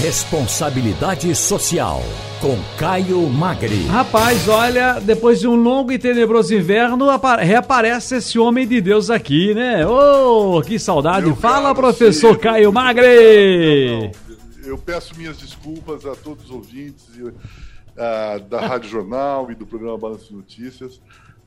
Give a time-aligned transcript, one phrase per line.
[0.00, 2.00] Responsabilidade Social,
[2.40, 3.84] com Caio Magri.
[3.86, 7.04] Rapaz, olha, depois de um longo e tenebroso inverno,
[7.40, 9.84] reaparece esse homem de Deus aqui, né?
[9.84, 11.26] Oh, que saudade.
[11.26, 13.98] Meu Fala, professor Caio Magri.
[13.98, 14.68] Não, não.
[14.68, 19.98] Eu peço minhas desculpas a todos os ouvintes uh, da Rádio Jornal e do programa
[19.98, 21.00] Balanço de Notícias,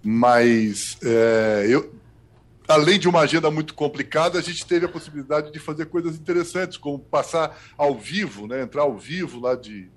[0.04, 1.90] mas uh, eu,
[2.72, 6.78] além de uma agenda muito complicada, a gente teve a possibilidade de fazer coisas interessantes,
[6.78, 9.90] como passar ao vivo, né, entrar ao vivo lá de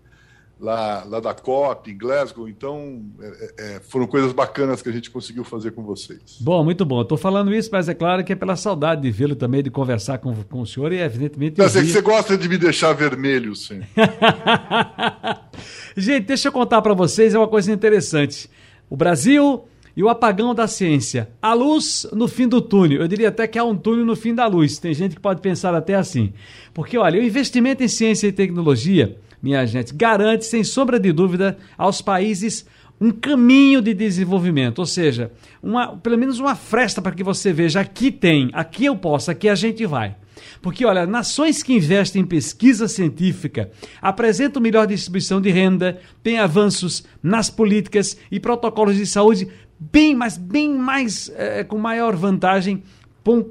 [0.61, 2.49] lá, lá da COP, em Glasgow.
[2.49, 6.39] Então, é, é, é, foram coisas bacanas que a gente conseguiu fazer com vocês.
[6.41, 7.03] Bom, muito bom.
[7.03, 10.19] Estou falando isso, mas é claro que é pela saudade de vê-lo também, de conversar
[10.19, 11.61] com, com o senhor e, evidentemente.
[11.61, 13.81] Eu sei que você gosta de me deixar vermelho, sim.
[15.97, 18.49] gente, deixa eu contar para vocês é uma coisa interessante.
[18.89, 19.65] O Brasil
[19.97, 21.31] e o apagão da ciência.
[21.41, 23.01] A luz no fim do túnel.
[23.01, 24.79] Eu diria até que há um túnel no fim da luz.
[24.79, 26.33] Tem gente que pode pensar até assim.
[26.73, 31.57] Porque, olha, o investimento em ciência e tecnologia, minha gente, garante, sem sombra de dúvida,
[31.79, 32.67] aos países
[33.01, 37.81] um caminho de desenvolvimento, ou seja, uma, pelo menos uma fresta para que você veja
[37.81, 40.17] aqui tem, aqui eu posso, aqui a gente vai.
[40.63, 47.05] Porque, olha, nações que investem em pesquisa científica apresentam melhor distribuição de renda, têm avanços
[47.23, 49.49] nas políticas e protocolos de saúde
[49.93, 52.83] bem, mas bem mais, é, com maior vantagem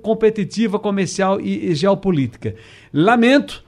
[0.02, 2.56] competitiva, comercial e, e geopolítica.
[2.94, 3.64] Lamento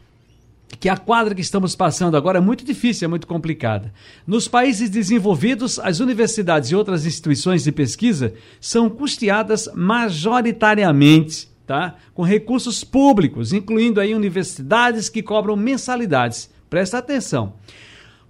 [0.79, 3.93] que a quadra que estamos passando agora é muito difícil, é muito complicada.
[4.27, 11.95] Nos países desenvolvidos, as universidades e outras instituições de pesquisa são custeadas majoritariamente, tá?
[12.13, 16.49] Com recursos públicos, incluindo aí universidades que cobram mensalidades.
[16.69, 17.53] Presta atenção.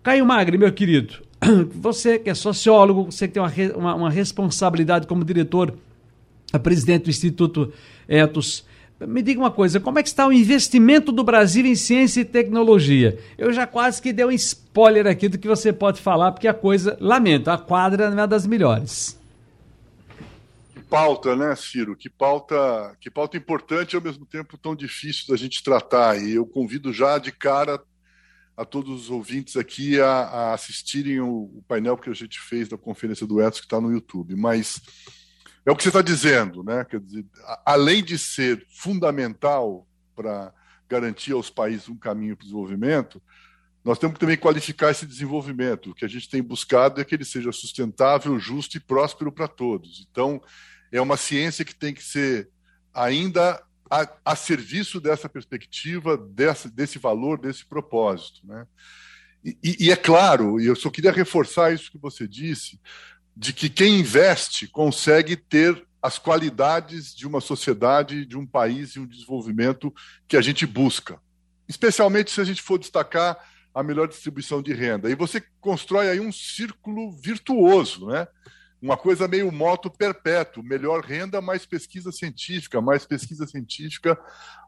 [0.04, 1.25] Caio Magre, meu querido,
[1.74, 5.74] você que é sociólogo, você que tem uma, uma, uma responsabilidade como diretor,
[6.64, 7.74] presidente do Instituto
[8.08, 8.66] Etos,
[9.00, 12.26] me diga uma coisa, como é que está o investimento do Brasil em ciência e
[12.26, 13.20] tecnologia?
[13.38, 16.54] Eu já quase que dei um spoiler aqui do que você pode falar, porque a
[16.54, 19.20] coisa, lamento, a quadra não é das melhores.
[20.74, 21.94] Que pauta, né, Ciro?
[21.94, 26.18] Que pauta, que pauta importante e ao mesmo tempo tão difícil da gente tratar.
[26.18, 27.82] E eu convido já de cara
[28.58, 32.70] a todos os ouvintes aqui a, a assistirem o, o, painel que a gente fez
[32.70, 34.36] da conferência do Etos, que está no YouTube.
[34.36, 34.82] Mas
[35.66, 36.86] é o que você está dizendo, né?
[36.86, 39.86] Quer dizer, a, além de ser fundamental
[40.16, 40.54] para
[40.88, 43.22] garantir aos países um caminho para o desenvolvimento,
[43.84, 45.92] nós temos que também qualificar esse desenvolvimento.
[45.92, 49.48] O que a gente tem buscado é que ele seja sustentável, justo e próspero para
[49.48, 50.08] todos.
[50.10, 50.42] Então,
[50.92, 52.50] é uma ciência que tem que ser
[52.94, 58.42] ainda a, a serviço dessa perspectiva, dessa, desse valor, desse propósito.
[58.44, 58.66] Né?
[59.44, 62.80] E, e, é claro, e eu só queria reforçar isso que você disse,
[63.36, 69.00] de que quem investe consegue ter as qualidades de uma sociedade, de um país e
[69.00, 69.94] um desenvolvimento
[70.28, 71.20] que a gente busca.
[71.68, 73.38] Especialmente se a gente for destacar
[73.74, 75.10] a melhor distribuição de renda.
[75.10, 78.28] E você constrói aí um círculo virtuoso, né?
[78.86, 84.16] Uma coisa meio moto perpétuo, melhor renda, mais pesquisa científica, mais pesquisa científica,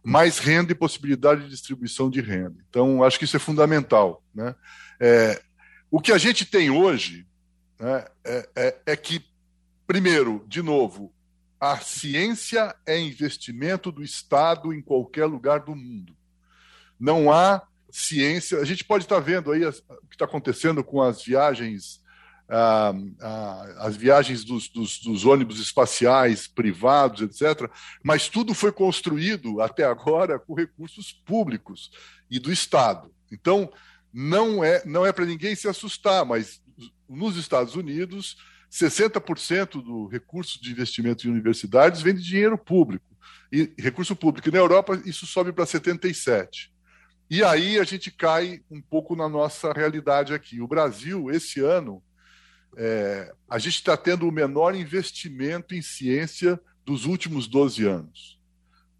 [0.03, 2.55] mais renda e possibilidade de distribuição de renda.
[2.67, 4.23] Então, acho que isso é fundamental.
[4.33, 4.55] Né?
[4.99, 5.39] É,
[5.91, 7.27] o que a gente tem hoje
[7.79, 9.23] né, é, é, é que,
[9.85, 11.13] primeiro, de novo,
[11.59, 16.17] a ciência é investimento do Estado em qualquer lugar do mundo.
[16.99, 17.61] Não há
[17.91, 18.57] ciência.
[18.57, 22.01] A gente pode estar vendo aí o que está acontecendo com as viagens
[22.49, 27.69] ah, ah, as viagens dos, dos, dos, ônibus espaciais privados, etc.
[28.03, 31.91] Mas tudo foi construído até agora com recursos públicos
[32.29, 33.11] e do Estado.
[33.31, 33.71] Então,
[34.13, 36.61] não é, não é para ninguém se assustar, mas
[37.09, 38.37] nos Estados Unidos,
[38.71, 43.05] 60% do recurso de investimento em universidades vem de dinheiro público.
[43.51, 44.47] E recurso público.
[44.49, 46.47] E na Europa, isso sobe para 77%.
[47.29, 50.61] E aí a gente cai um pouco na nossa realidade aqui.
[50.61, 52.01] O Brasil, esse ano,
[52.77, 58.37] é, a gente está tendo o menor investimento em ciência dos últimos 12 anos.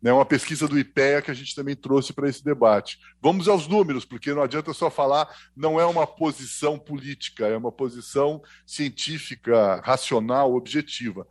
[0.01, 2.99] Né, uma pesquisa do IPEA que a gente também trouxe para esse debate.
[3.21, 7.71] Vamos aos números, porque não adianta só falar, não é uma posição política, é uma
[7.71, 11.27] posição científica, racional, objetiva.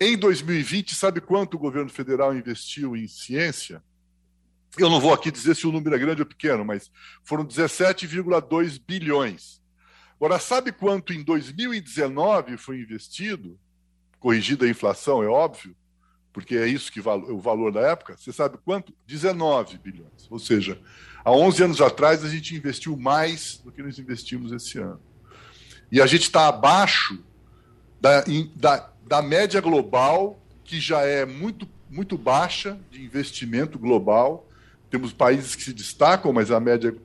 [0.00, 3.82] Em 2020, sabe quanto o governo federal investiu em ciência?
[4.76, 6.90] Eu não vou aqui dizer se o número é grande ou pequeno, mas
[7.22, 9.63] foram 17,2 bilhões.
[10.16, 13.58] Agora, sabe quanto em 2019 foi investido?
[14.18, 15.76] Corrigida a inflação, é óbvio,
[16.32, 18.16] porque é isso que é o valor da época.
[18.16, 18.94] Você sabe quanto?
[19.06, 20.26] 19 bilhões.
[20.30, 20.80] Ou seja,
[21.24, 25.00] há 11 anos atrás a gente investiu mais do que nós investimos esse ano.
[25.92, 27.22] E a gente está abaixo
[28.00, 28.24] da,
[28.56, 34.48] da, da média global, que já é muito, muito baixa de investimento global.
[34.90, 36.96] Temos países que se destacam, mas a média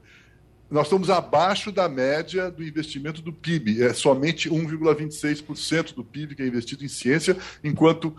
[0.69, 3.81] nós estamos abaixo da média do investimento do PIB.
[3.83, 8.15] É somente 1,26% do PIB que é investido em ciência, enquanto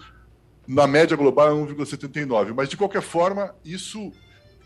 [0.67, 2.53] na média global é 1,79%.
[2.55, 4.13] Mas, de qualquer forma, isso.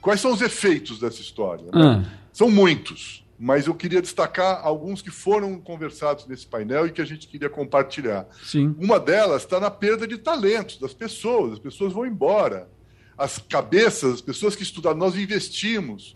[0.01, 1.65] Quais são os efeitos dessa história?
[1.65, 1.71] Né?
[1.75, 2.05] Ah.
[2.33, 7.07] São muitos, mas eu queria destacar alguns que foram conversados nesse painel e que a
[7.07, 8.27] gente queria compartilhar.
[8.43, 8.75] Sim.
[8.79, 11.55] Uma delas está na perda de talentos das pessoas.
[11.55, 12.69] As pessoas vão embora.
[13.17, 16.13] As cabeças, as pessoas que estudaram, nós investimos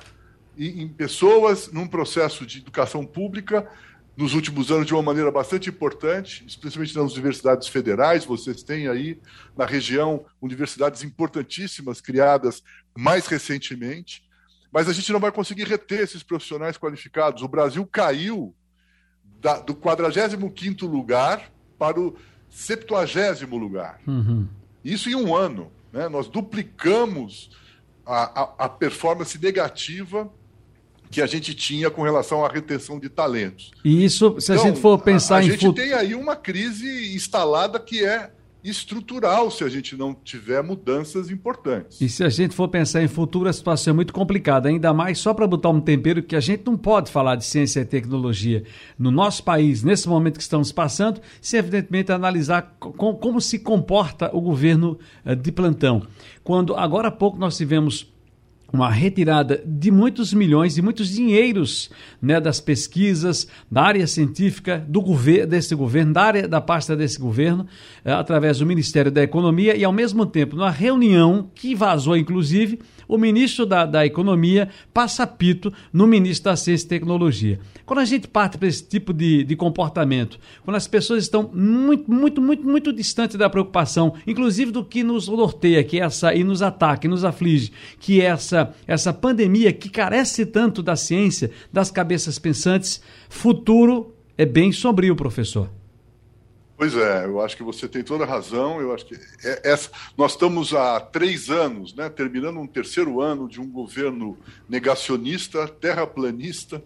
[0.58, 3.70] em pessoas num processo de educação pública
[4.16, 8.24] nos últimos anos de uma maneira bastante importante, especialmente nas universidades federais.
[8.24, 9.20] Vocês têm aí
[9.56, 12.64] na região universidades importantíssimas criadas
[12.96, 14.24] mais recentemente,
[14.72, 17.44] mas a gente não vai conseguir reter esses profissionais qualificados.
[17.44, 18.52] O Brasil caiu
[19.40, 22.16] da, do 45 lugar para o
[22.48, 24.00] 70 lugar.
[24.04, 24.48] Uhum.
[24.84, 25.70] Isso em um ano.
[25.92, 26.08] Né?
[26.08, 27.56] Nós duplicamos
[28.04, 30.28] a, a, a performance negativa
[31.10, 33.70] que a gente tinha com relação à retenção de talentos.
[33.84, 35.48] E isso, se então, a gente for pensar a, a em.
[35.48, 38.30] A gente tem aí uma crise instalada que é
[38.62, 42.00] estrutural se a gente não tiver mudanças importantes.
[42.00, 45.18] E se a gente for pensar em futuro, a situação é muito complicada, ainda mais
[45.18, 48.64] só para botar um tempero que a gente não pode falar de ciência e tecnologia
[48.98, 54.30] no nosso país, nesse momento que estamos passando, sem evidentemente analisar com, como se comporta
[54.34, 56.06] o governo uh, de plantão.
[56.42, 58.12] Quando agora há pouco nós tivemos
[58.72, 65.00] uma retirada de muitos milhões e muitos dinheiros né, das pesquisas, da área científica, do
[65.00, 67.66] governo, desse governo, da área da pasta desse governo,
[68.04, 72.78] eh, através do Ministério da Economia, e ao mesmo tempo, numa reunião que vazou, inclusive,
[73.08, 77.58] o ministro da, da Economia passa pito no ministro da Ciência e Tecnologia.
[77.86, 82.10] Quando a gente parte para esse tipo de, de comportamento, quando as pessoas estão muito,
[82.12, 86.44] muito, muito, muito distantes da preocupação, inclusive do que nos norteia, que é essa, e
[86.44, 91.50] nos ataca, e nos aflige, que é essa, essa pandemia que carece tanto da ciência,
[91.72, 95.68] das cabeças pensantes, futuro é bem sombrio, professor.
[96.78, 98.80] Pois é, eu acho que você tem toda a razão.
[98.80, 103.48] Eu acho que é, essa, nós estamos há três anos, né, terminando um terceiro ano
[103.48, 104.38] de um governo
[104.68, 106.80] negacionista, terraplanista,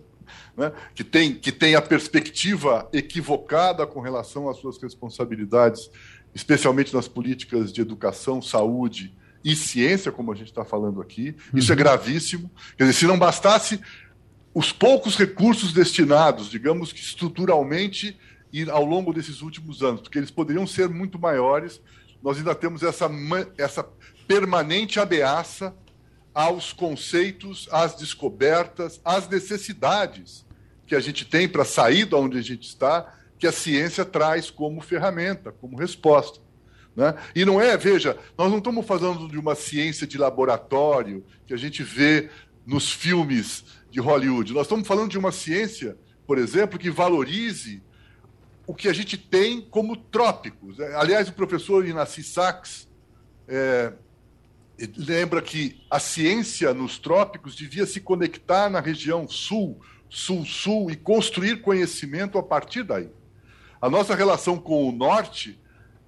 [0.56, 5.90] né, que, tem, que tem a perspectiva equivocada com relação às suas responsabilidades,
[6.34, 11.34] especialmente nas políticas de educação, saúde e ciência, como a gente está falando aqui.
[11.54, 11.78] Isso é uhum.
[11.78, 12.50] gravíssimo.
[12.76, 13.80] Quer dizer, se não bastasse
[14.54, 18.18] os poucos recursos destinados, digamos que estruturalmente
[18.52, 21.80] e ao longo desses últimos anos, porque eles poderiam ser muito maiores.
[22.22, 23.10] Nós ainda temos essa,
[23.56, 23.82] essa
[24.28, 25.74] permanente ameaça
[26.34, 30.44] aos conceitos, às descobertas, às necessidades
[30.86, 34.50] que a gente tem para sair de onde a gente está, que a ciência traz
[34.50, 36.40] como ferramenta, como resposta.
[36.94, 37.14] Né?
[37.34, 41.56] E não é, veja, nós não estamos falando de uma ciência de laboratório que a
[41.56, 42.28] gente vê
[42.66, 44.52] nos filmes de Hollywood.
[44.52, 45.96] Nós estamos falando de uma ciência,
[46.26, 47.82] por exemplo, que valorize
[48.66, 50.78] o que a gente tem como trópicos.
[50.78, 52.88] É, aliás, o professor Inácio Sachs
[53.48, 53.92] é,
[54.96, 61.60] lembra que a ciência nos trópicos devia se conectar na região sul, sul-sul e construir
[61.62, 63.10] conhecimento a partir daí.
[63.80, 65.58] A nossa relação com o norte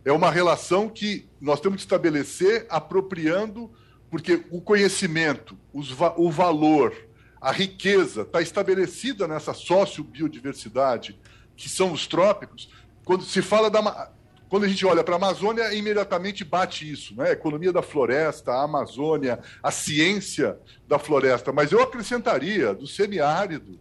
[0.04, 3.72] é uma relação que nós temos que estabelecer apropriando,
[4.10, 6.94] porque o conhecimento, os, o valor,
[7.40, 11.18] a riqueza está estabelecida nessa sociobiodiversidade
[11.56, 12.68] que são os trópicos,
[13.04, 14.12] quando se fala da.
[14.49, 17.30] Quando a gente olha para a Amazônia, imediatamente bate isso, né?
[17.30, 21.52] A economia da floresta, a Amazônia, a ciência da floresta.
[21.52, 23.80] Mas eu acrescentaria do semiárido,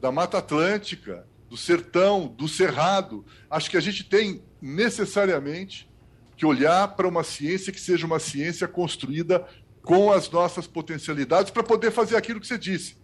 [0.00, 3.24] da Mata Atlântica, do sertão, do cerrado.
[3.50, 5.88] Acho que a gente tem necessariamente
[6.36, 9.46] que olhar para uma ciência que seja uma ciência construída
[9.82, 12.96] com as nossas potencialidades para poder fazer aquilo que você disse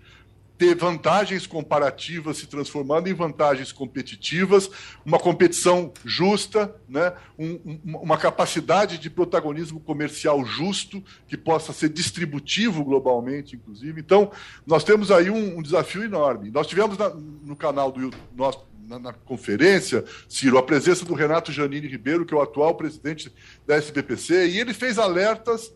[0.62, 4.70] ter vantagens comparativas se transformando em vantagens competitivas,
[5.04, 7.12] uma competição justa, né?
[7.36, 14.00] Um, um, uma capacidade de protagonismo comercial justo, que possa ser distributivo globalmente, inclusive.
[14.00, 14.30] Então,
[14.64, 16.48] nós temos aí um, um desafio enorme.
[16.52, 21.50] Nós tivemos na, no canal do nosso na, na, conferência, Ciro, a presença do Renato
[21.50, 23.32] Janine Ribeiro, que é o atual presidente
[23.66, 25.72] da SBPC, e ele fez alertas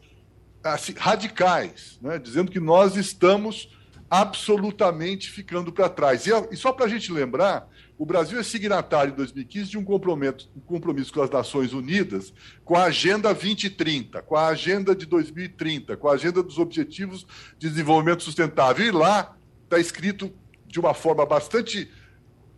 [0.62, 3.68] assim, radicais, né, dizendo que nós estamos
[4.10, 6.26] absolutamente ficando para trás.
[6.26, 9.84] E, e só para a gente lembrar, o Brasil é signatário em 2015 de um
[9.84, 12.32] compromisso, um compromisso com as Nações Unidas
[12.64, 17.26] com a Agenda 2030, com a Agenda de 2030, com a Agenda dos Objetivos
[17.58, 18.86] de Desenvolvimento Sustentável.
[18.86, 20.32] E lá está escrito
[20.66, 21.90] de uma forma bastante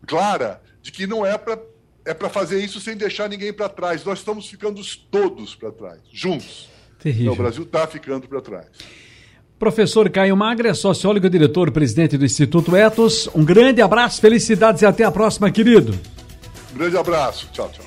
[0.07, 1.59] clara de que não é para
[2.05, 4.03] é para fazer isso sem deixar ninguém para trás.
[4.03, 6.71] Nós estamos ficando todos para trás, juntos.
[6.99, 7.33] Terrível.
[7.33, 8.67] Então, o Brasil está ficando para trás.
[9.59, 13.29] Professor Caio Magre, é sociólogo e diretor presidente do Instituto Etos.
[13.35, 15.99] Um grande abraço, felicidades e até a próxima, querido.
[16.75, 17.49] Um grande abraço.
[17.53, 17.85] Tchau, tchau.